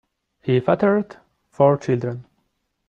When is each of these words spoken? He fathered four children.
He 0.41 0.59
fathered 0.61 1.17
four 1.51 1.77
children. 1.77 2.25